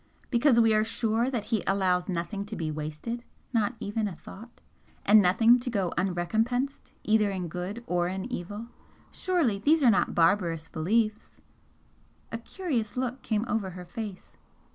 because 0.31 0.59
we 0.59 0.73
are 0.73 0.83
sure 0.83 1.29
that 1.29 1.45
He 1.53 1.61
allows 1.67 2.09
nothing 2.09 2.43
to 2.45 2.55
be 2.55 2.71
wasted, 2.71 3.23
not 3.53 3.75
even 3.79 4.07
a 4.07 4.15
thought? 4.15 4.59
and 5.05 5.21
nothing 5.21 5.59
to 5.59 5.69
go 5.69 5.93
unrecompensed, 5.95 6.91
either 7.03 7.29
in 7.29 7.47
good 7.47 7.83
or 7.85 8.07
in 8.07 8.25
evil? 8.33 8.69
Surely 9.11 9.59
these 9.59 9.83
are 9.83 9.91
not 9.91 10.15
barbarous 10.15 10.67
beliefs?" 10.69 11.39
A 12.31 12.39
curious 12.39 12.97
look 12.97 13.21
came 13.21 13.45
over 13.47 13.69
her 13.69 13.85
face. 13.85 14.37